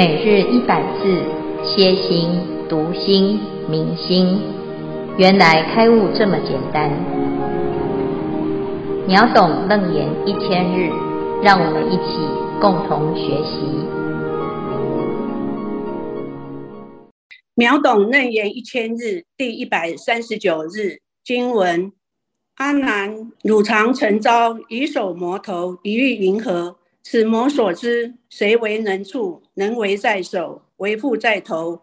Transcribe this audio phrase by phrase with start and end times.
[0.00, 1.22] 每日一百字，
[1.62, 2.30] 歇心、
[2.70, 4.40] 读心、明心，
[5.18, 6.90] 原来开悟这么简单。
[9.06, 10.90] 秒懂楞严一千日，
[11.42, 12.16] 让我们一起
[12.62, 13.60] 共同学习。
[17.54, 21.92] 秒懂楞严一千日第一百三十九日经文：
[22.54, 26.76] 阿难，汝常曾遭以手摩头，以欲云何？
[27.02, 29.42] 此魔所知，谁为能处？
[29.54, 31.80] 能为在手，为复在头。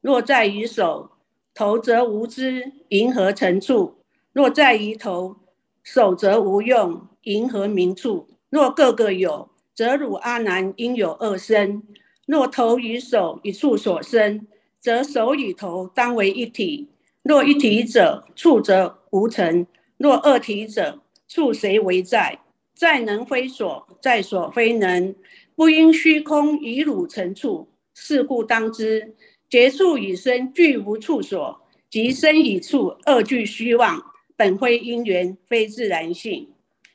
[0.00, 1.10] 若在于手，
[1.54, 3.96] 头则无知，云何成处？
[4.32, 5.36] 若在于头，
[5.82, 8.28] 手则无用，云何名处？
[8.50, 11.82] 若各个有，则汝阿难应有二身。
[12.26, 14.46] 若头与手一处所生，
[14.78, 16.88] 则手与头当为一体。
[17.22, 19.66] 若一体者，处则无成；
[19.96, 22.38] 若二体者，处谁为在？
[22.78, 25.12] 在能非所，在所非能，
[25.56, 27.66] 不因虚空以汝成处。
[27.92, 29.16] 是故当知，
[29.50, 34.00] 结处与身俱无处所，及身与处二俱虚妄，
[34.36, 36.50] 本非因缘，非自然性。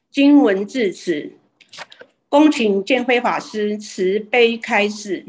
[0.09, 1.33] 经文至此，
[2.29, 5.25] 恭请见辉法师慈悲开示。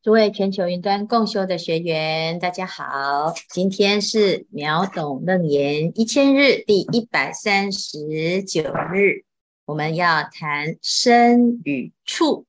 [0.00, 8.62] 诸位全球云端共修的学员，大家好，今天是秒懂楞严一千日第一百三十九
[8.94, 9.24] 日。
[9.64, 12.46] 我们要谈身与处，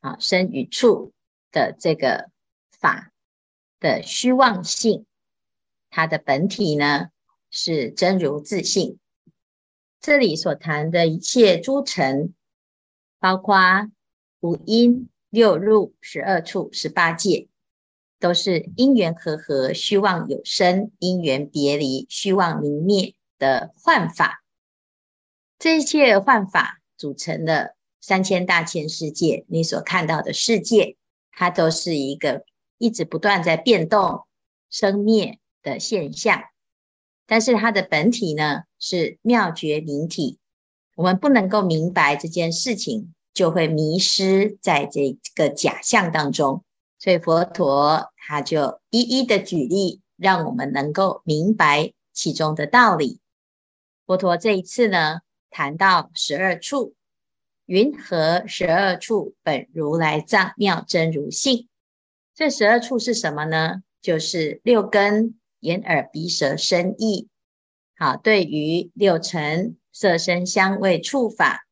[0.00, 1.12] 啊，身与处
[1.52, 2.30] 的这个
[2.72, 3.12] 法
[3.78, 5.06] 的虚妄性，
[5.90, 7.10] 它的本体呢
[7.48, 8.98] 是真如自性。
[10.00, 12.34] 这里所谈的一切诸尘，
[13.20, 13.56] 包括
[14.40, 17.48] 五阴、六入、十二处、十八界，
[18.18, 24.43] 都是因缘和合、虚妄有生；因缘别离、虚妄明灭的幻法。
[25.58, 30.96] 这一切幻法组成的三千大千世界，你所看到的世界，
[31.32, 32.44] 它都是一个
[32.78, 34.26] 一直不断在变动、
[34.68, 36.42] 生灭的现象。
[37.26, 40.38] 但是它的本体呢，是妙觉明体。
[40.96, 46.62] 我们不能够明白这件事情，就会迷失在这个假象当中。
[46.98, 53.20] 所以佛陀他就一一的举例，让我们能够明白其中的道理。
[54.06, 55.20] 佛陀这一次呢，
[55.54, 56.96] 谈到十二处，
[57.64, 61.68] 云何十二处本如来藏妙真如性？
[62.34, 63.84] 这十二处是什么呢？
[64.02, 67.28] 就是六根眼耳鼻舌身意。
[67.96, 71.68] 好，对于六尘色声香味触法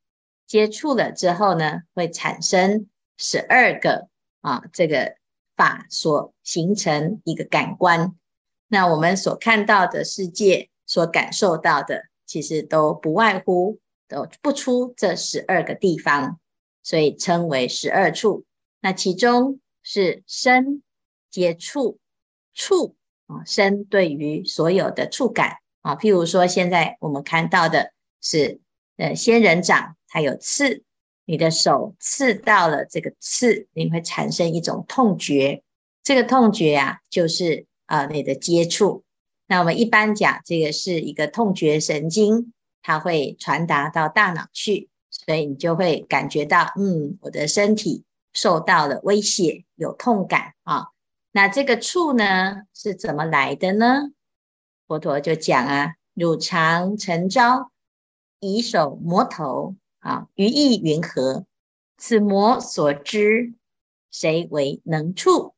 [0.47, 4.07] 接触了之后呢，会产生十二个
[4.43, 5.17] 啊，这个
[5.57, 8.15] 法所形成一个感官。
[8.69, 12.12] 那我们所看到的世界，所感受到的。
[12.27, 13.79] 其实都不外乎
[14.09, 16.39] 都不出这十二个地方，
[16.83, 18.45] 所以称为十二处。
[18.81, 20.83] 那其中是身
[21.31, 21.99] 接触
[22.53, 22.97] 触
[23.27, 28.61] 啊，身对于所有的触感啊，譬如说现在我们看到的是
[28.97, 30.83] 呃仙人掌，它有刺，
[31.25, 35.63] 你的手刺到了这个刺，你会产生一种痛觉，
[36.03, 39.05] 这个痛觉啊，就是啊你的接触。
[39.53, 48.03] 那我们一般讲，这个是一个痛觉神经，它会传达到大脑去，所以你就会感觉到，嗯，我的身体
[48.33, 50.87] 受到了威胁，有痛感啊。
[51.33, 54.13] 那这个处呢，是怎么来的呢？
[54.87, 57.71] 佛陀就讲啊，汝常曾遭
[58.41, 61.45] 以手摩头啊，于意云何？
[61.99, 63.53] 此魔所知，
[64.11, 65.53] 谁为能处？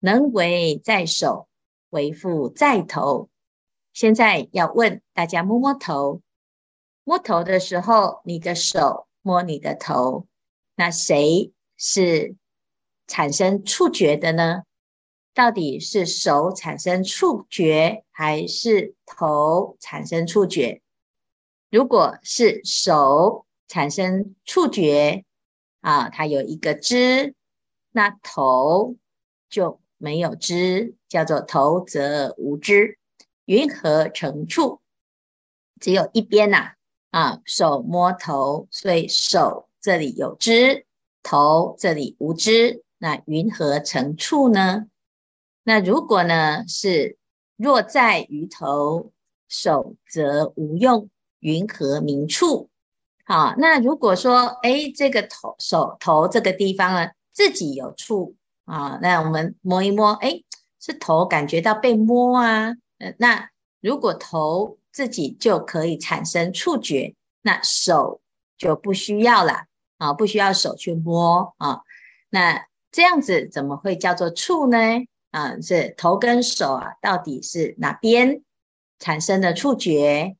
[0.00, 1.48] 能为在手。
[1.90, 3.28] 为复在头。
[3.92, 6.20] 现在要问大家摸摸头，
[7.04, 10.26] 摸头的时候，你的手摸你的头，
[10.74, 12.36] 那谁是
[13.06, 14.64] 产生触觉的呢？
[15.32, 20.82] 到底是手产生触觉，还是头产生触觉？
[21.70, 25.24] 如果是手产生触觉
[25.80, 27.34] 啊，它有一个知，
[27.92, 28.96] 那头
[29.48, 29.80] 就。
[29.98, 32.98] 没有知，叫做头则无知。
[33.44, 34.80] 云何成处？
[35.80, 36.72] 只有一边呐、
[37.10, 40.86] 啊，手摸头，所以手这里有知，
[41.22, 42.82] 头这里无知。
[42.98, 44.86] 那云何成处呢？
[45.62, 47.18] 那如果呢是
[47.56, 49.12] 若在于头，
[49.48, 51.08] 手则无用，
[51.40, 52.70] 云何名处？
[53.24, 58.34] 好，那如果说，哎，这个头手头这个地方呢，自己有处。
[58.66, 60.42] 啊，那我们摸一摸，哎，
[60.78, 62.74] 是头感觉到被摸啊。
[62.98, 68.20] 呃，那如果头自己就可以产生触觉，那手
[68.58, 69.64] 就不需要了
[69.98, 71.80] 啊，不需要手去摸啊。
[72.28, 74.78] 那这样子怎么会叫做触呢？
[75.30, 78.42] 啊，是头跟手啊，到底是哪边
[78.98, 80.36] 产生的触觉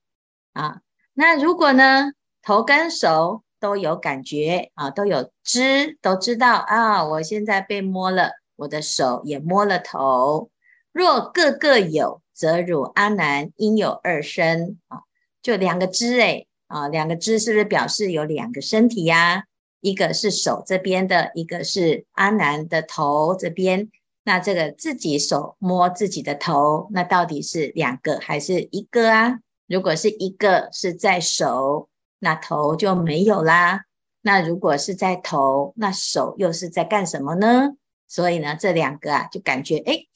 [0.53, 0.81] 啊？
[1.13, 2.13] 那如果呢，
[2.43, 10.51] 头跟手都有感觉啊，都有知，都知道啊，我现在被摸了，我的手也摸了头。
[10.93, 15.01] 若各个有，则汝阿难应有二身啊，
[15.43, 19.47] 就两个知诶啊，两个知是不是表示有两个身体呀？
[19.81, 23.91] 一个是手这边的，一个是阿难的头这边。
[24.23, 29.41] 那这个自己手摸自己的头，那到底是两个还是一个啊？
[29.67, 33.85] 如果是一个是在手，那头就没有啦。
[34.23, 37.77] 那如果是在头，那手又是在干什么呢？
[38.09, 40.07] 所以呢，这两个啊，就感觉哎，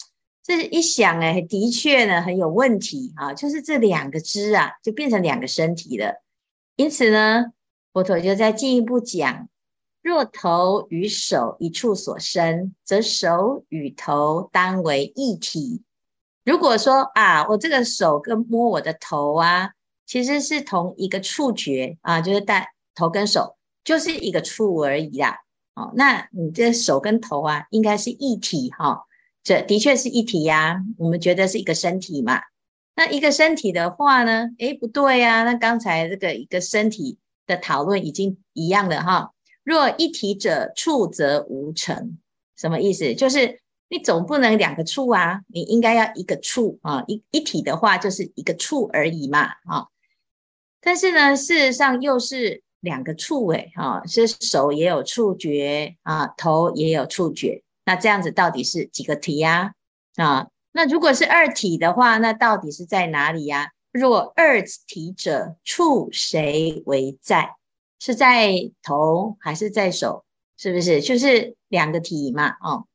[0.43, 6.23] 这一想哎，的确呢很有问题啊，就是这两个肢啊，就变成两个身体了。
[6.77, 7.47] 因此呢，
[7.93, 9.49] 佛陀就在进一步讲。
[10.03, 15.83] 若头与手一处所生，则手与头当为一体。
[16.43, 19.73] 如果说啊，我这个手跟摸我的头啊，
[20.11, 25.39] 其实是同一个触觉啊，就是带头跟手就是一个触而已啦。
[25.77, 29.01] 哦，那你这手跟头啊，应该是一体哈、哦。
[29.45, 32.41] 这的确是一体呀、啊，我们觉得是一个身体嘛。
[32.97, 37.17] 那一个身体的话呢，诶，不对呀、啊，那刚才这个一个身体
[37.47, 39.33] 的讨论已经一样了哈。
[39.63, 42.19] 若一体者，触则无成。
[42.57, 43.15] 什么意思？
[43.15, 47.05] 就是你总不能两个触啊，你应该要一个触啊。
[47.07, 49.87] 一一体的话，就是一个触而已嘛啊。
[50.81, 57.63] 但是呢，事实上又是两个触哎啊，是手也有触觉啊，头也有触觉。
[57.85, 59.73] 那这样子到底是几个体呀？
[60.17, 63.73] 啊，那如果是二体的话，那到底是在哪里呀？
[63.93, 67.57] 若二体者，触谁为在？
[67.99, 70.25] 是在头还是在手？
[70.57, 72.57] 是不是就是两个体嘛？
[72.63, 72.87] 哦，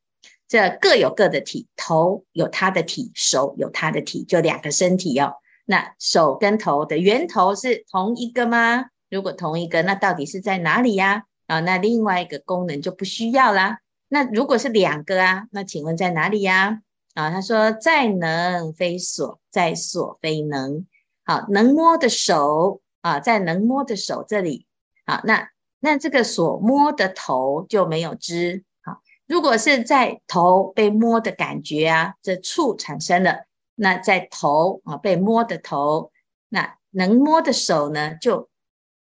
[0.48, 5.34] 这各有各的体，头有它的体，手有它的体，就两个身体哦。
[5.66, 8.86] 那手跟头的源头是同一个吗？
[9.10, 11.24] 如果同一个，那到底是在哪里呀？
[11.46, 13.78] 啊，那另外一个功能就不需要啦。
[14.08, 16.80] 那如果是两个啊，那请问在哪里呀？
[17.14, 20.86] 啊，他说在能非所，在所非能。
[21.24, 24.66] 好，能摸的手啊，在能摸的手这里。
[25.06, 25.48] 好，那
[25.80, 28.64] 那这个所摸的头就没有知。
[28.82, 33.46] 好，如果是在头被摸的感觉啊，这触产生了，
[33.76, 36.10] 那在头啊被摸的头，
[36.48, 38.48] 那能摸的手呢就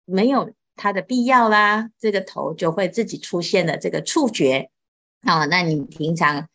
[0.06, 1.90] 没有它的必要啦。
[1.98, 4.70] 这个头就会自己出现了这个触觉。
[5.22, 6.48] 啊，那你平常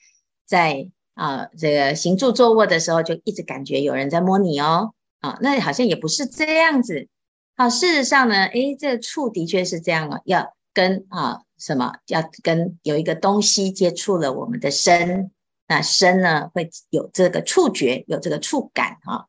[0.46, 4.94] 在啊这个行住坐卧的时候，就一直感觉有人在摸你哦。
[5.20, 7.08] 啊，那好像也不是这样子。
[7.56, 15.31] 好，事实上呢，诶，这个触的确是这样啊，要跟啊什么，要跟有一个东西接触了我们的身，
[15.70, 19.26] 那身呢会有这个触觉，有这个触感啊。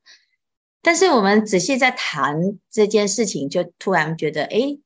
[0.82, 4.80] 但是我们仔细在谈这件事情，就突然觉得，诶，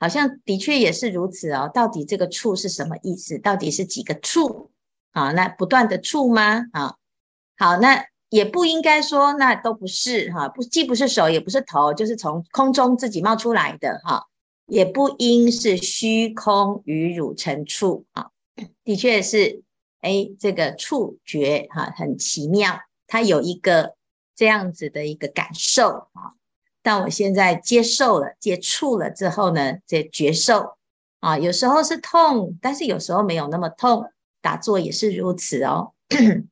[0.00, 1.70] 好像的确也是如此哦。
[1.72, 3.38] 到底这个触是什么意思？
[3.38, 4.70] 到底是几个触
[5.12, 5.32] 啊？
[5.32, 6.64] 那不断的触吗？
[6.72, 6.96] 啊，
[7.58, 8.06] 好，那。
[8.30, 14.24] 也不应该说那都不是哈，不既不是手也不是头，就是从空中自己冒出来的哈，
[14.66, 18.30] 也不应是虚空与汝成触啊，
[18.82, 19.62] 的确是
[20.04, 23.96] 哎，这个触觉哈很奇妙，它有一个
[24.36, 26.36] 这样子的一个感受啊，
[26.82, 30.76] 但我现在接受了接触了之后呢，这觉受
[31.20, 34.04] 啊，有时候是痛，但是有时候没有那么痛，
[34.42, 35.92] 打坐也是如此哦。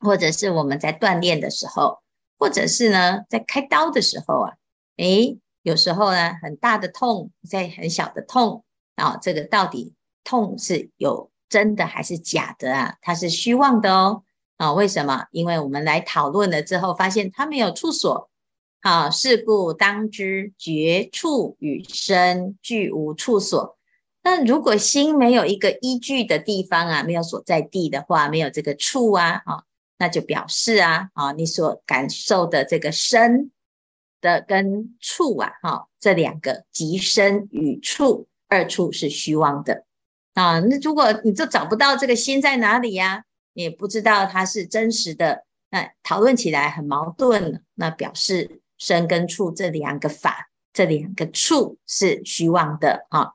[0.00, 2.00] 或者是我们在锻炼的时候，
[2.38, 4.54] 或者是呢在开刀的时候啊，
[4.96, 8.64] 诶，有时候呢很大的痛，在很小的痛
[8.96, 9.94] 啊，这个到底
[10.24, 12.96] 痛是有真的还是假的啊？
[13.02, 14.22] 它是虚妄的哦
[14.56, 14.72] 啊？
[14.72, 15.26] 为什么？
[15.32, 18.30] 因为我们来讨论了之后，发现它没有处所
[18.80, 23.76] 啊，是故当知觉处与身俱无处所。
[24.22, 29.64] 那如果心没有一个依据的地方啊，没有所在地的话，没有这个处啊，啊。
[29.98, 33.50] 那就表示啊，啊，你所感受的这个身
[34.22, 39.84] 的跟触啊，哈，这两个即身与触二处是虚妄的
[40.34, 40.60] 啊。
[40.60, 47.62] 那如果你就找不到这个心在哪里呀，也不知道它是真实的，那讨论起来很矛盾。
[47.74, 53.32] 那表示身跟处这两个法，这两个处是虚妄的啊，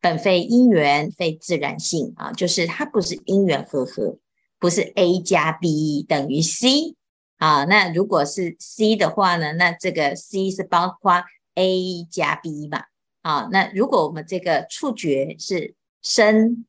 [0.00, 4.18] 本非因缘，非自然性啊，就是它不是因缘和合。
[4.58, 6.96] 不是 A 加 B 等于 C
[7.36, 7.64] 啊？
[7.66, 9.52] 那如果是 C 的话呢？
[9.52, 11.22] 那这个 C 是包括
[11.56, 12.84] A 加 B 嘛？
[13.20, 15.74] 啊，那如果我们这个触觉是
[16.06, 16.64] 身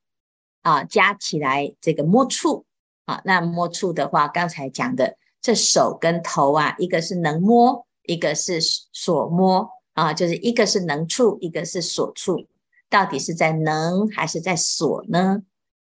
[0.63, 2.65] 啊加起来这个摸触
[3.05, 8.59] 啊，那摸触的话，刚才讲的这手跟头啊，一个是能摸，一个是
[8.91, 12.47] 所摸啊，就是一个是能触，一个是所触，
[12.89, 15.43] 到底是在能还是在所呢？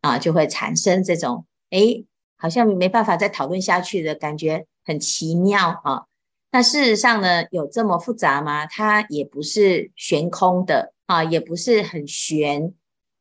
[0.02, 2.04] 啊，就会产生这种诶，
[2.36, 6.06] 好像没办法再讨论下去的感觉，很奇妙啊。
[6.52, 8.66] 那事实上呢，有这么复杂吗？
[8.66, 12.74] 它也不是悬空的啊，也不是很玄。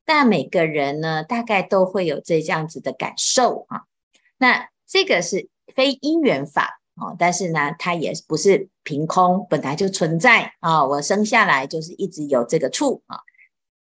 [0.04, 3.84] 但每个人呢，大概都会有这样子的感受啊。
[4.38, 10.84] 那这个是非因缘法哦，但是呢，它也不是凭空，本来就存在啊。
[10.84, 13.18] 我生下来就是一直有这个触啊。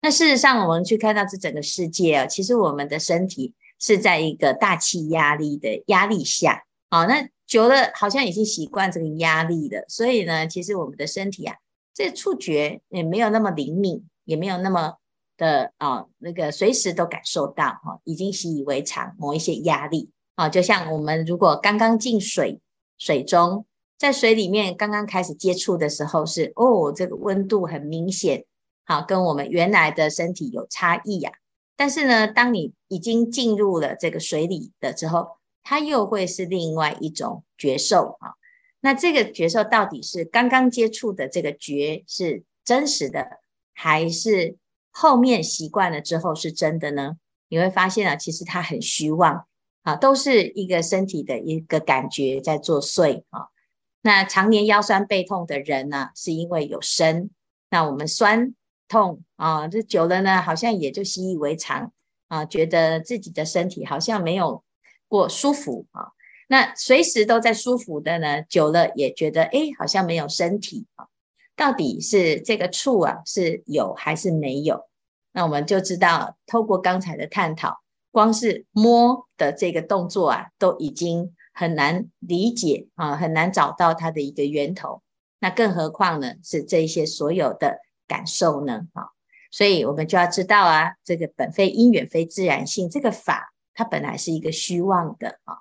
[0.01, 7.06] 那事实上，我们去看到这整个世界啊，其实我们的身体是在一个大气压力的压力下啊。
[7.06, 11.56] 那久了，好像已经习惯这个压力了，所以呢，其实我们的身体啊，
[11.94, 14.96] 这触觉也没有那么灵敏，也没有那么
[15.43, 22.62] 的啊，那个随时都感受到哈，已经习以为常，某一些压力啊，就像我们如果刚刚进水
[22.97, 23.65] 水中，
[23.97, 28.45] 在水里面刚刚开始接触的时候是哦，这个温度很明显，
[28.85, 31.31] 好，跟我们原来的身体有差异呀。
[31.75, 35.27] 但是呢，当你已经进入了这个水里的之后，
[35.63, 38.35] 它又会是另外一种觉受啊，
[38.79, 43.39] 那这个觉受到底是刚刚接触的这个觉是真实的，
[43.73, 44.55] 还是
[44.93, 47.17] 后面习惯了之后是真的呢？
[47.50, 49.45] 你会发现啊，其实它很虚妄
[49.81, 53.47] 啊，都是一个身体的一个感觉在作祟啊。
[54.01, 57.29] 那常年腰酸背痛的人呢，是因为有身，
[57.69, 58.53] 那我们酸
[58.88, 61.91] 痛啊，这久了呢，好像也就习以为常
[62.29, 64.63] 啊，觉得自己的身体好像没有。
[65.09, 66.09] 过舒服啊，
[66.47, 71.05] 那随时都在舒服的呢，久了也觉得哎，好像没有身体啊。
[71.55, 74.88] 到底是这个触啊是有还是没有？
[75.31, 77.79] 那我们就知道，透过刚才的探讨，
[78.12, 85.01] 光是摸的这个动作啊，都已经很难理解啊，很难找到它的一个源头。
[85.39, 88.88] 那更何况呢，是这些所有的感受呢？
[88.93, 89.10] 啊，
[89.51, 93.53] 所以我们就要知道啊，这个本非因缘非自然性，这个法。
[93.75, 95.57] 它本来是一个虚妄的啊，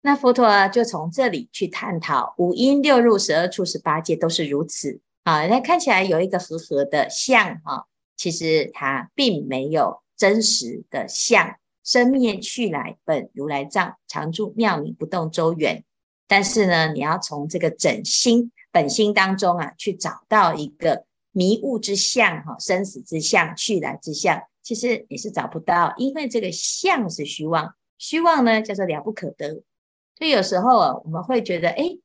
[0.00, 5.46] 那佛陀就从这里去探讨五阴六入十二处十八界都是如此啊。
[5.46, 7.84] 那看起来有一个和合的相啊，
[8.16, 11.56] 其实它并没有真实的相。
[11.84, 15.84] 生灭去来本如来藏，常住妙明不动周圆。
[16.26, 24.42] 但是呢，你要从这个整心本心当中啊，去找到一个迷雾之相哈，生死之相，去来之相。
[24.62, 29.62] 其实你是找不到，因为这个相是虚妄，虚妄呢叫做了不可得。
[30.18, 31.96] 所以有时候啊，我们会觉得，哎，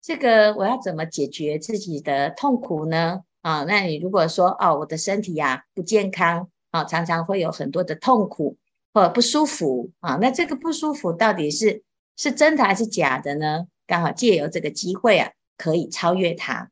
[0.00, 3.22] 这个我要怎么解决自己的痛苦呢？
[3.42, 8.56] 啊，那你如果说，哦，我的身体呀不健康啊，常常会有很多的痛苦
[8.94, 11.82] 或不舒服啊，那这个不舒服到底是
[12.16, 13.66] 是真的还是假的呢？
[13.86, 16.70] 刚好借由这个机会啊，可以超越它。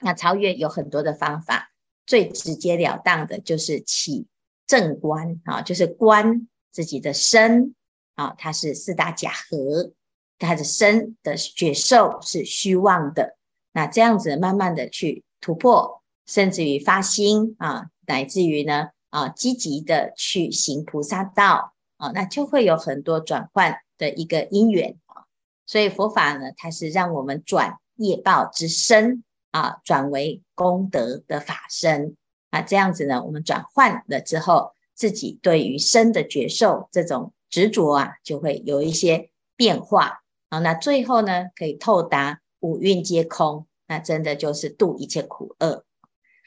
[0.00, 1.70] 那超越有很多的方法，
[2.06, 4.26] 最直截了当的就是起。
[4.66, 7.74] 正观啊，就是观自己的身
[8.16, 9.92] 啊，它是四大假合，
[10.38, 13.36] 它的身的觉受是虚妄的。
[13.72, 25.24] 那这样子慢慢的去突破，甚至于发心啊，乃至于呢啊，积极的去行菩萨道啊，那就会有很多转换的一个因缘啊。
[25.66, 32.16] 所以佛法呢，它是让我们转业报之身啊，转为功德的法身。
[32.50, 40.60] 啊，这样子呢，我们转换了之后，自己对于身的觉受这种执着啊，就会有一些变化好。
[40.60, 45.84] 那最后呢，可以透达五蕴皆空，那真的就是度一切苦厄。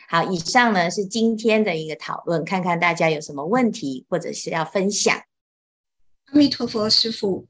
[0.10, 5.15] 好，以上呢是今天的一个讨论，看看大家有什么问题或者是要分享。
[6.25, 7.48] 阿弥陀佛，师父，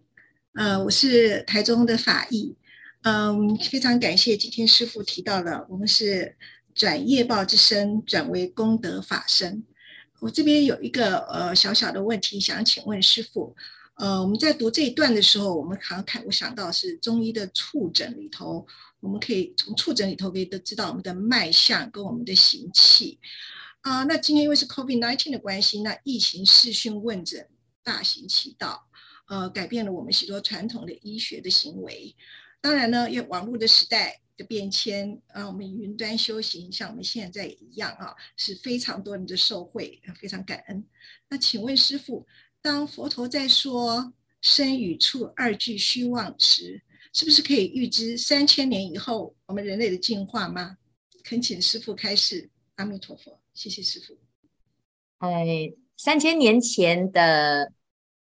[0.53, 2.55] 呃，我是台中的法义，
[3.03, 6.37] 嗯，非常感谢今天师父提到了我们是。
[6.73, 9.61] 转业报之身，转为功德法身。
[10.21, 13.53] 我这边有一个呃小小的问题，想请问师父。
[14.01, 18.65] 呃，我们在读这一段的时候，我们好像看，我想到是中医的触诊里头，
[18.99, 23.19] 我们可以从触诊里头可以都知道我们的脉象跟我们的行气。
[23.81, 27.47] 啊、那今天因为是 COVID-19 的关系，那疫情视讯问诊
[27.83, 28.87] 大行其道，
[29.27, 32.15] 呃，改变了我们许多传统的医学的行为。
[32.59, 34.19] 当然呢，因为网络的时代。
[34.37, 40.83] 的变迁啊，我们云端修行像我们现在一样啊，是非常多人的受惠，非常感恩。
[41.29, 42.25] 那请问师傅，
[42.61, 46.81] 当佛陀在说身与处二俱虚妄时，
[47.13, 50.77] 是不是可以预知三千年以后我们人类的进化吗？
[51.23, 52.49] 恳请师父开示。
[52.75, 54.17] 阿弥陀佛，谢谢师父。
[55.19, 57.71] 哎，三千年前的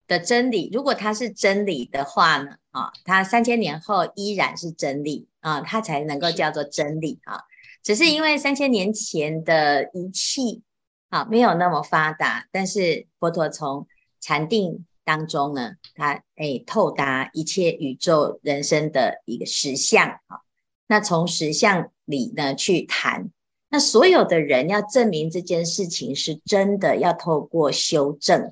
[0.08, 7.42] 的真理，如果它是真理的话呢，啊，它三千年后依然是真理啊，它才能够叫做真理啊。
[7.84, 10.62] 只是因为三千年前的仪器
[11.10, 13.86] 啊没有那么发达，但是佛陀从
[14.26, 20.42] 禅定当中呢，他诶透达一切宇宙人生的一个实相啊，
[20.88, 23.30] 那从实相里呢去谈。
[23.70, 28.52] 那所有的人要证明这件事情是真的，要透过修正。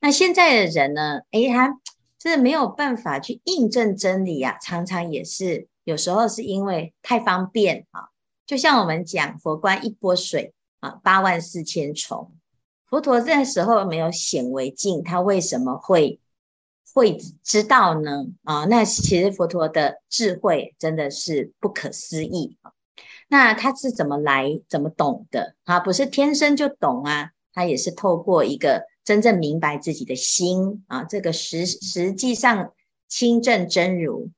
[0.00, 1.20] 那现在的人呢？
[1.32, 1.78] 诶，他
[2.18, 8.08] 真的没有办法去印证真理啊，常常也是有时候是因为太方便啊。
[8.46, 12.32] 就像我们讲佛观一波水啊，八万四千重。
[12.90, 16.18] 佛陀那时候没有显微镜，他为什么会
[16.92, 18.26] 会知道呢？
[18.42, 22.58] 啊，那其实佛陀的智慧真的是不可思议。
[23.28, 25.78] 那他是怎么来、怎么懂的啊？
[25.78, 32.72] 不是天生就懂啊，他也是透过一个真正明白自己的心啊，这个实实际上
[33.06, 34.30] 清正真如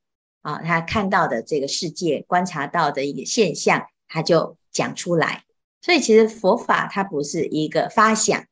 [0.42, 5.44] 啊，他看到的这个世界、观察到的一个现象，他就讲出来。
[5.82, 8.46] 所以其实佛法它不是一个发想，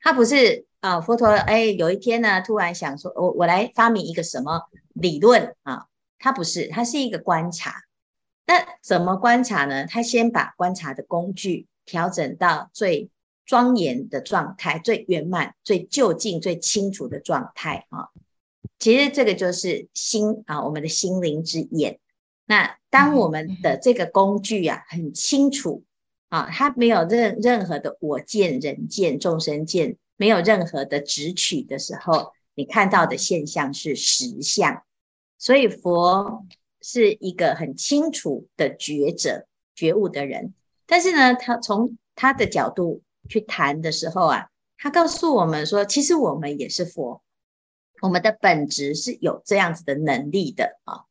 [0.00, 4.60] 它不是啊，佛陀哎有一天呢突然想说，我我来发明一个什么
[4.92, 5.86] 理论啊？
[6.18, 7.72] 它不是，它是一个观察。
[8.44, 9.86] 那怎么观察呢？
[9.86, 13.08] 他先把观察的工具调整到最
[13.46, 18.08] 庄严的状态、最圆满、最就近、最清楚的状态啊。
[18.80, 22.00] 其实这个就是心啊，我们的心灵之眼。
[22.44, 25.84] 那当我们的这个工具啊很清楚
[26.32, 34.82] 啊，它没有任任何的我见、人见、众生见，没有任何的执取的时候，你看到的现象是实相。
[35.36, 36.46] 所以佛。
[36.84, 40.52] 是一个很清楚的觉者、觉悟的人，
[40.84, 47.22] 但是呢，他从他的角度去谈的时候啊，他告诉我们说，其实我们也是佛，
[48.00, 51.04] 我们的本质是有这样子的能力的啊。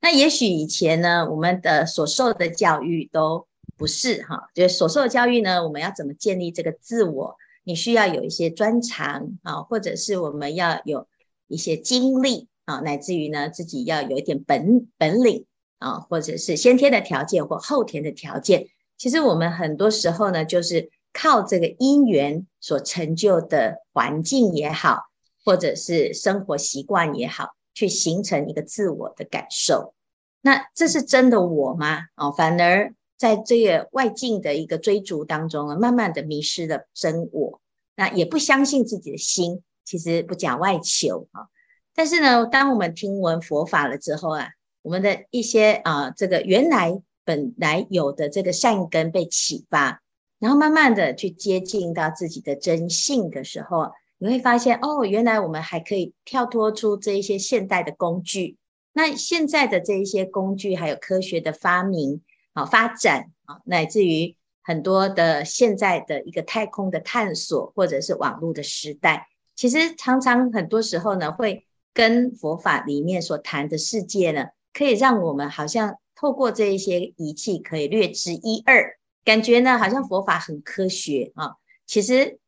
[0.00, 3.46] 那也许以前呢，我们的所受的教育都
[3.82, 7.36] 不是哈，就是所受的教育呢，我们要怎么建立这个自我？
[7.64, 11.08] 你需要有一些专长啊，或者是我们要有
[11.48, 12.48] 一些经历。
[12.64, 15.46] 啊，乃至于呢，自己要有一点本本领
[15.78, 18.68] 啊，或者是先天的条件或后天的条件。
[18.96, 25.00] 其实我们很多时候呢，就是靠这个因缘所成就的环境也好，
[25.44, 29.92] 或者是生活习惯也好，去形成一个自我的感受。
[30.40, 32.02] 那这是真的我吗？
[32.14, 37.60] 哦，反而在这个外境的一个追逐当中啊，慢慢的迷失了真我。
[37.94, 41.46] 那也不相信自己的心，其实不讲外求啊。
[41.94, 44.48] 但是呢，当我们听闻佛法了之后啊，
[44.82, 50.02] 我们的一些啊，这个原来本来有的这个善根被启发，
[50.40, 58.56] 然后慢慢的去接近到自己的真性的时候，你会发现哦，原来我们还可以跳脱出这一些现代的工具。
[58.92, 62.20] 那现在的这一些工具，还有科学的发明
[62.52, 71.66] 啊、发展啊，乃至于很多的现在的一个太空的探索，或者是网络的时代，其实常常很多时候呢会。
[71.94, 81.56] 跟佛法里面所谈的世界呢，可以让我们好像透过这一些仪器可以略知一二，感觉呢好像佛法很科学啊。
[81.84, 82.38] 其实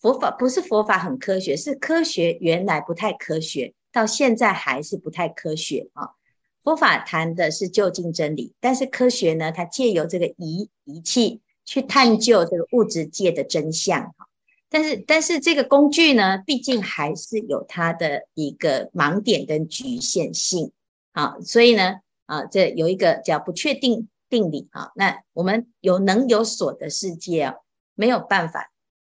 [0.00, 6.12] 佛法不是佛法很科学，是科学原来不太科学，到现在还是不太科学啊。
[6.66, 14.12] 佛法谈的是究竟真理，但是科学呢，它借由这个仪仪器去探究这个物质界的真相。
[14.68, 20.72] 但是，但是这个工具呢，毕竟还是有它的一个盲点跟局限性，
[21.12, 24.90] 好，所以呢，啊，这有一个叫不确定定理啊。
[24.96, 27.54] 那我们有能有所的世界啊，
[27.94, 28.72] 没有办法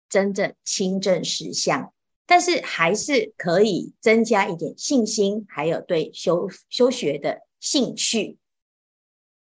[0.08, 1.92] 真正亲证实相，
[2.26, 8.38] 但是还是可以增加一点信心，还有对修修学的兴趣。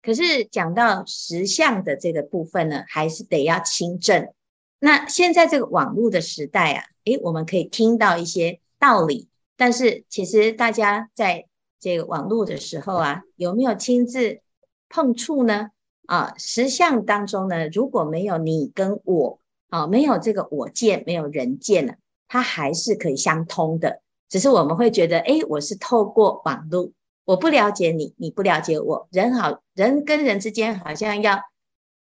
[0.02, 4.34] 可是讲到实相的这个部分呢，还是得要清正。
[4.80, 11.46] 那现在这个网络的时代啊，诶，我们可以听到一些道理，但是其实大家在
[11.80, 14.41] 这个网络的时候啊，有没有亲自
[14.89, 15.70] 碰触呢？
[16.08, 19.39] 啊，实相当中呢，如果没有你跟我，
[19.70, 21.96] 啊，没有这个我见，没有人见了，
[22.32, 24.02] 它还是可以相通的。
[24.30, 26.89] 只是我们会觉得，诶，我是透过网络，
[27.26, 31.41] 我不了解你，你不了解我，人好人跟人之间好像要。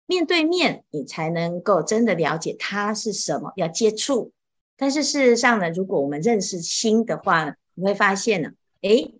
[0.07, 4.31] 面对面，你才能够真的了解它是什么，要接触。
[4.77, 8.51] 但是事实上呢，如果我们认识心的话，你会发现呢，
[8.81, 9.15] 诶，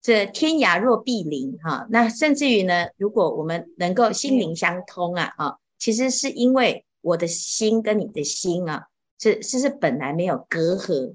[0.00, 8.86] 这天涯若比邻哈，那甚至于呢，如果我们能够心灵相通啊，啊，其实是因为我的心跟你的心啊，
[9.22, 11.14] 是是是本来没有隔阂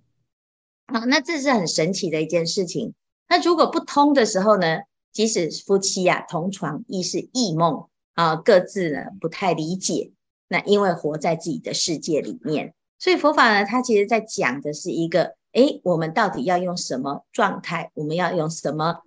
[0.86, 2.94] 啊，那这是很神奇的一件事情。
[3.28, 10.14] 那如果不通的时候呢，即使夫妻啊同床亦是异梦啊，各自呢不太理解。
[10.48, 17.92] 那因为活在自己的世界里面，所以佛法呢，它其实在讲的是一个，诶，我们到底要用什么状态？
[17.96, 19.02] 我们要用什么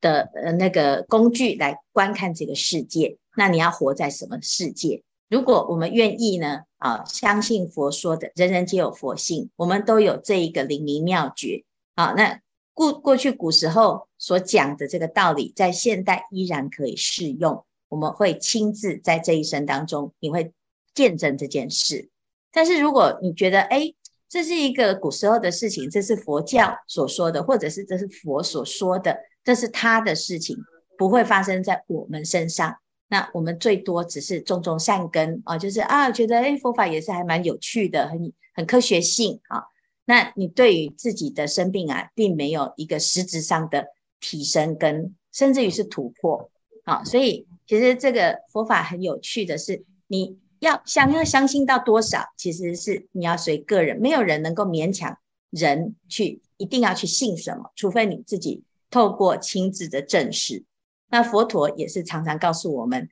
[0.00, 3.18] 的呃那个工具来观看这个世界？
[3.36, 5.02] 那你要活在什么世界？
[5.28, 11.64] 如果我们愿意呢，啊，相信佛说的，人人皆有佛性，我们都有这一个灵明妙觉，
[11.94, 12.40] 啊，那
[12.74, 17.64] 过过去古时候所讲的这个道理，在现代依然可以适用。
[17.88, 20.52] 我们会亲自在这一生当中，你会。
[20.92, 22.10] 见证这件事，
[22.50, 23.94] 但是如果你觉得，哎，
[24.28, 30.56] 这是一个古时候的事情，这是佛教所说的，或者是这是佛所说的，这是他的事情，
[30.98, 32.76] 不会发生在我们身上。
[33.10, 39.64] 那我们最多只是种种善根啊，就是啊，觉得哎，佛法也是还蛮有趣的，很很科学性啊。
[40.06, 46.50] 那你对于自己的生病啊，并没有一个实质上的提升跟，甚至于是突破
[46.84, 47.04] 啊。
[47.04, 50.38] 所以其实这个佛法很有趣的是你。
[50.60, 55.16] 要想要相信到多少，其实是你要随个人，没有人能够勉强
[55.48, 60.62] 人去一定要去信什么，除非你自己透过亲自的证实。
[61.10, 63.10] 那佛陀也是常常告诉我们，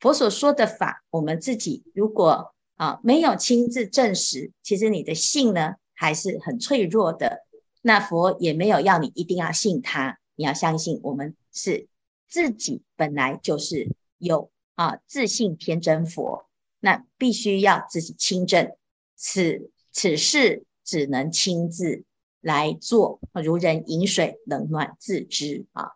[0.00, 7.46] 佛所说的法，我们自己如果啊没有亲自证实，其实你的信呢还是很脆弱的。
[7.82, 11.88] 那佛也没有要你一定要信他，你要相信我们是
[12.28, 16.44] 自己本来就是有啊自信天真佛。
[16.80, 18.76] 那必须要自己亲证，
[19.16, 22.04] 此此事只能亲自
[22.40, 25.95] 来做，如人饮水，冷暖自知啊。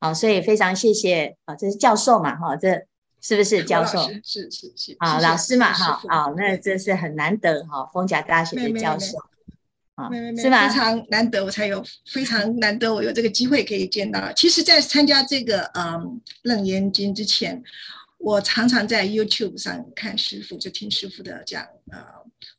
[0.00, 2.86] 好，所以非常谢谢啊，这是教授嘛哈，这
[3.20, 3.98] 是不是教授？
[4.22, 9.18] 是是是啊，老师嘛哈，啊，那这是很难得哈，逢甲大学的教授
[9.94, 10.68] 啊，是吧？
[10.68, 14.32] 非常难得，我才有非常难得，我有这个机会可以见到。
[14.32, 17.62] 其实，在参加这个嗯楞严经之前。
[18.20, 22.02] 我常常在 YouTube 上看师傅，就听师傅的讲，呃，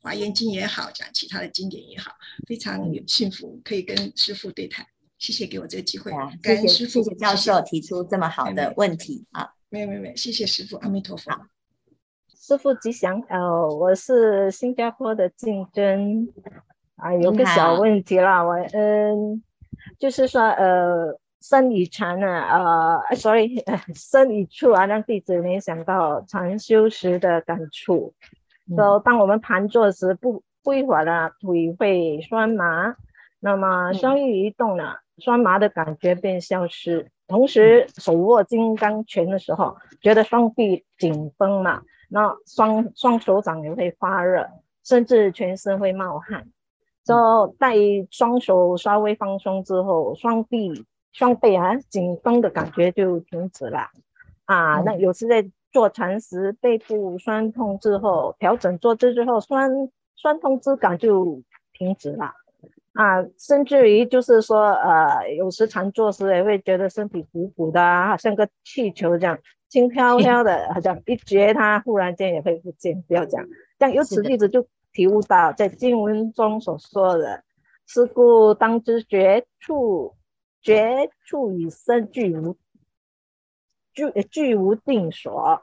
[0.00, 2.12] 华严经也好，讲其他的经典也好，
[2.48, 4.86] 非常有幸福，可以跟师傅对谈。
[5.20, 9.50] 谢谢给我这个机会，啊感恩师傅，谢谢教授提出这么好的问题啊！
[9.68, 11.30] 没有没有没有，谢谢师傅，阿弥陀佛。
[12.34, 16.26] 师傅吉祥，呃，我是新加坡的竞争
[16.96, 19.40] 啊，有个小问题啦，我嗯，
[20.00, 21.16] 就是说呃。
[21.42, 23.64] 生与禅啊，呃，sorry，
[23.96, 28.12] 生与处啊，让弟子联想到禅修时的感触。
[28.70, 32.94] 嗯、so, 当我们盘坐时不，不一会儿呢，腿会酸麻，
[33.40, 37.10] 那么双翼一动呢，嗯、酸麻的感觉便消失。
[37.26, 44.48] 同时手握金刚拳的时候，觉得双臂紧绷嘛，那双双手掌也会发热，
[44.84, 46.46] 甚至全身会冒汗。
[47.04, 47.74] 之后待
[48.10, 50.86] 双手稍微放松之后，双臂。
[51.12, 53.88] 双背啊紧绷的感觉就停止了
[54.44, 54.80] 啊。
[54.82, 62.32] 那有时在坐禅时背部酸痛之后，调整坐姿之后，酸酸痛之感就停止了
[62.92, 63.22] 啊。
[63.38, 73.02] 甚至于就是说，呃，有时常坐时也会觉得身体鼓鼓的，啊，像个气球这样轻飘飘的，好像一觉它忽然间也会不见。
[73.02, 73.44] 不要讲，
[73.78, 77.42] 像由此例子就体悟到，在经文中所说的
[77.86, 80.14] “是故当知绝处”。
[80.62, 82.54] 绝处与生俱无，
[83.94, 85.62] 俱俱无定所，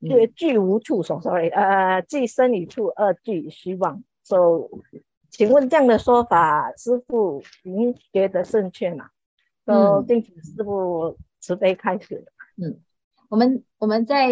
[0.00, 1.20] 俱俱无处所。
[1.20, 4.04] Sorry，呃，即生与处二俱虚妄。
[4.22, 4.68] So，
[5.36, 9.06] 请问这样的说法，师傅您觉得正确吗？
[9.64, 12.24] 都敬请师傅慈悲开始。
[12.56, 12.78] 嗯，
[13.28, 14.28] 我们我们在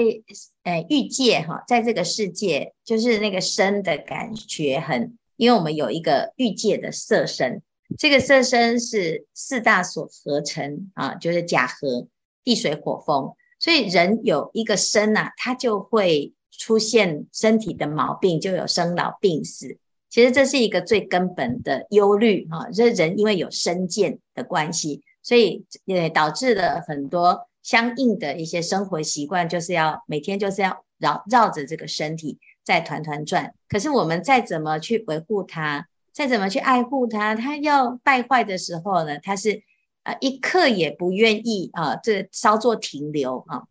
[0.63, 7.63] 呃欲界哈，在这个世界，就是那个身的感觉很，因为我们有一个欲界的色身。
[7.99, 12.07] 这个色身是四大所合成啊，就是甲合
[12.45, 19.79] 地水火风，所以人有一个身呐、啊，他就会出现身体的毛病，就有生老病死。
[20.13, 33.55] 其实这是一个最根本的忧虑啊，这人因为有身见的关系，所以也导致了很多相应的一些生活习惯，就是要每天就是要绕绕着这个身体在团团转。
[33.71, 35.89] 可是我们再怎么去维护它。
[36.15, 39.63] 再怎么去爱护它，它要败坏的时候呢，它是
[40.03, 43.63] 啊一刻也不愿意啊，这稍作停留啊。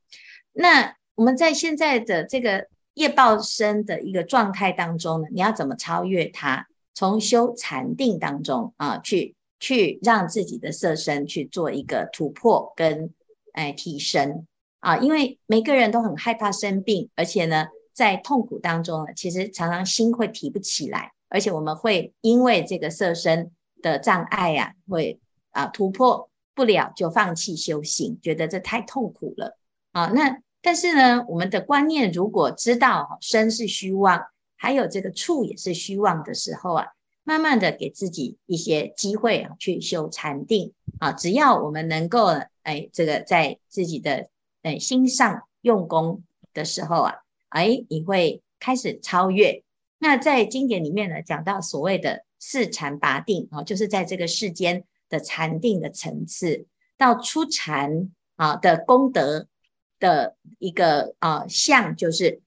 [0.52, 6.68] 那我们在现在的这个业报身的一个状态当中呢，你要怎么超越它？
[6.94, 13.14] 从修禅定当中啊，去去让自己的色身去做一个突破跟
[13.54, 14.46] 哎提升
[14.80, 17.68] 啊，因为每个人都很害怕生病，而且呢。
[17.94, 23.52] 在痛苦当中呢，其实常常心会提不起来，而且我们会因为这个色身
[23.82, 25.20] 的障碍呀、啊，会
[25.52, 29.58] 啊突破不了就放弃修行，觉得这太痛苦了
[29.92, 30.06] 啊。
[30.16, 36.86] 那但是呢，我们的观念如果知道身是虚妄，还有这个处也是虚妄的时候啊，
[37.24, 41.12] 慢慢的给自己一些机会啊，去修禅定啊。
[41.12, 42.28] 只要我们能够
[42.64, 44.30] 哎，这个在自己的
[44.62, 47.16] 哎心上用功的时候啊，
[47.50, 49.64] 哎，你会开始超越。
[49.98, 59.48] 那在经典里面呢，讲到所谓的四禅八定啊，就是在这个世间的禅定的层次，到初禅啊的功德
[60.02, 62.42] 的一个啊相，就是。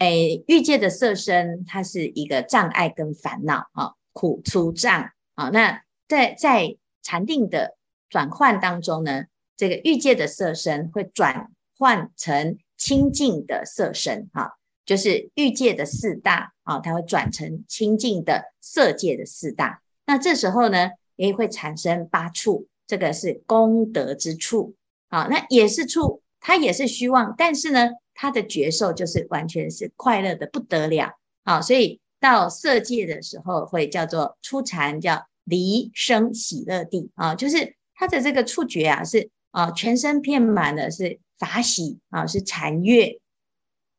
[0.00, 5.48] 诶，欲界的色身，它是一个障碍跟烦恼啊，苦粗障啊。
[5.48, 7.76] 那在在禅定的
[8.08, 9.24] 转换当中呢，
[9.56, 14.52] 这个欲界的色身会转换成清净的色身啊，
[14.86, 19.82] 就是欲界的四大啊，它会转成清净的色界的四大。
[20.06, 24.76] 那这时候呢，也会产生八处，这个是功德之处
[25.08, 27.90] 啊，那也是处，他也是虚妄，但是呢。
[28.20, 43.20] 他的觉受就是完全是快乐的不得了啊，所以到色界的时候会叫做初禅，叫离生喜乐地啊，就是他的这个触觉啊是啊全身遍满的是法喜啊，是禅悦。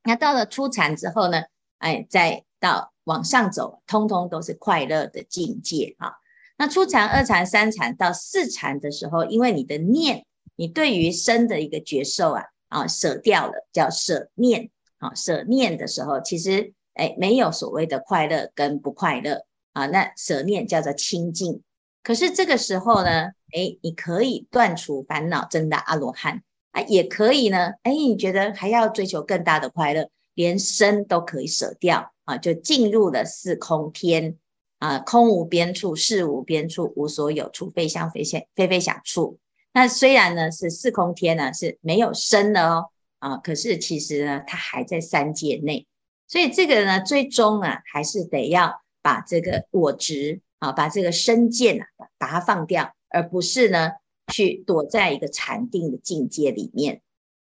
[0.03, 1.43] 那到了初禅之后呢，
[1.77, 6.11] 哎，再到往上走，通通都是快乐的境界啊。
[6.57, 10.25] 那初禅、二禅、三禅到四禅的时候，因为你的念，
[10.59, 12.43] 你对于身的一个觉受啊。
[12.69, 14.69] 啊，舍掉了叫舍念
[14.99, 19.43] 啊，舍念的时候，其实哎，没有所谓的快乐跟不快乐
[19.73, 19.87] 啊。
[19.87, 21.63] 那舍念叫做清净。
[22.03, 27.71] 可是这个时候呢，哎，你可以断除烦恼，证大阿罗汉啊，也可以呢。
[27.81, 34.37] 哎，你觉得还要追求更大的快乐，连身都可以舍掉啊，就进入了四空天
[34.77, 39.39] 啊，空无边处，事无边处，无所有处，非想非现，非非想处。
[39.79, 42.89] 那虽然呢是四空天呢是没有身的哦
[43.19, 45.87] 啊，可是其实呢它还在三界内，
[46.27, 51.85] 所以这个呢最终啊还是得要把这个我执啊，把这个身见啊
[52.17, 53.91] 把它放掉，而不是呢
[54.33, 57.01] 去躲在一个禅定的境界里面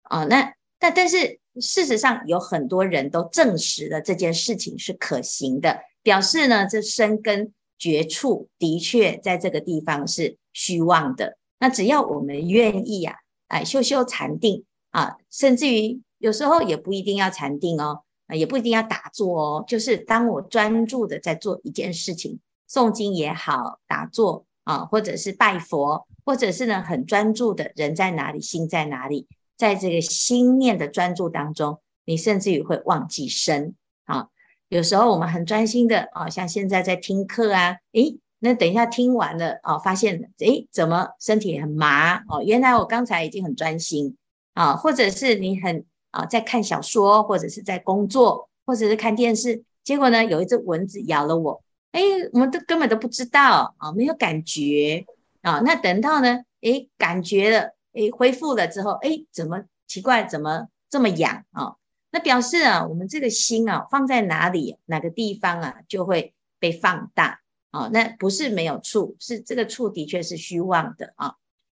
[0.04, 0.24] 啊。
[0.24, 11.38] 那但但是事实上有很多人都证实了这件事情是可行的，表示呢这身根绝处的确在这个地方是虚妄的。
[11.62, 18.02] 那只要我们愿意呀、啊，哎，修修禅定啊，甚至于有时候也不一定要禅定哦，
[18.34, 34.30] 也不一定要打坐哦，就是当我专注的在做一件事情，诵经也好，打坐啊，或者是拜佛，或者是呢很专注的人在哪里，心在哪里，在这个心念的专注当中，你甚至于会忘记身啊。
[34.68, 38.18] 有时候我们很专心的啊，像现在在听课啊，诶。
[38.44, 42.42] 那等一下听完了哦，发现诶，怎么身体很麻哦？
[42.44, 44.18] 原来我刚才已经很专心
[44.56, 52.02] 啊，或者是你很啊在看小说，或者是在工作，或者是看电视，结果呢有一只蚊子咬了我，诶，
[52.34, 55.06] 我们都根本都不知道啊，没有感觉
[55.44, 55.62] 啊。
[55.64, 60.24] 那等到呢，诶，感觉了，诶，恢复了之后，诶，怎么奇怪？
[60.24, 61.76] 怎么这么痒啊？
[62.12, 67.40] 那表示啊，我们这个心啊放在哪里，哪个地方啊，就会被放大。
[67.72, 71.36] 啊、那不是没有处，是这个处的确是虚妄的啊。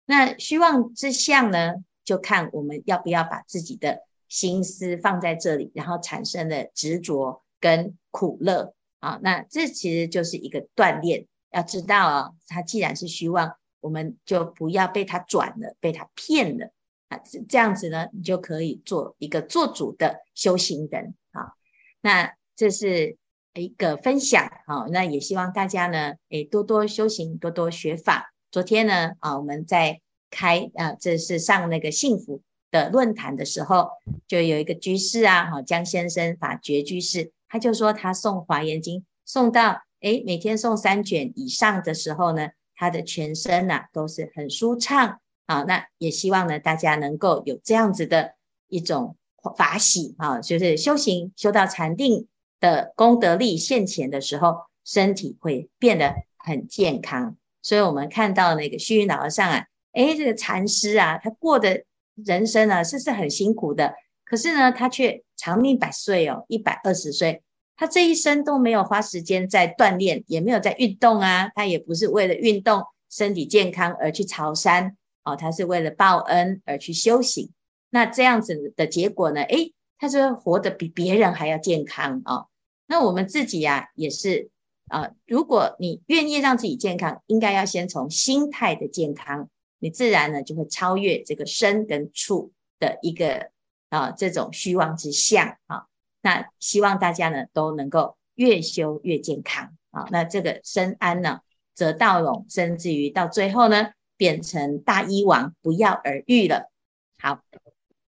[0.06, 1.74] 那虚妄之相呢，
[2.06, 4.00] 就看我们要不要把自己的
[4.30, 9.20] 心思放在这里，然后产生了执着跟苦乐啊。
[9.22, 11.28] 那这其实就是一个锻炼。
[11.52, 16.72] 要知道啊，它既然是虚妄，我们就不要被它转了，被它骗了
[17.10, 17.20] 啊。
[17.50, 21.52] 这样子呢，你就可以做一个做主的修行人啊。
[22.00, 23.18] 那这是。
[23.54, 28.34] 一个分享，好，那也希望大家呢，诶，多多修行，多多学法。
[28.50, 33.90] 昨天呢，啊，我们在开啊，这是上那个幸福的论坛的时候，
[34.26, 48.36] 就有一个居士啊，哈，江先生法觉居士，他就说他诵华严经诵到，诶，每天诵三卷以上的时候呢，他的全身呐、啊、都是很舒畅，啊，那也希望呢，大家能够有这样子的
[48.70, 49.18] 一种
[49.58, 52.30] 法喜，啊，就是修行修到禅定。
[52.62, 57.36] 的功德力现前的时候，身体会变得很健康。
[57.62, 61.84] 所以，我们看到那个虚云老和尚啊，诶，这个禅师啊，他过的
[62.16, 63.94] 人生呢，是是很辛苦的。
[64.24, 67.44] 可是呢，他却长命百岁哦，一百二十岁。
[67.76, 71.52] 他这一生都没有花时间在锻炼，也没有在运动啊。
[71.56, 77.50] 他也不是为了运动身体健康而去朝山哦，他是为了报恩而去修行。
[77.90, 79.42] 那这样子的结果呢？
[79.42, 79.74] 诶。
[80.00, 82.48] 他就会活得比别人还要健康、哦。
[82.92, 84.50] 那我们自己呀、啊，也是
[84.90, 89.50] 啊、如果你愿意让自己健康，应该要先从心态的健康，
[89.80, 93.50] 你自然呢就会超越这个身跟处的一个
[93.88, 95.86] 啊、呃、这种虚妄之相啊。
[96.22, 100.06] 那希望大家呢都能够越修越健康啊。
[100.12, 101.40] 那这个身安呢，
[101.74, 106.70] 则道隆，甚至于到最后呢，变成大医王，不药而愈了。
[107.18, 107.40] 好，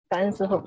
[0.09, 0.63] 感恩师傅。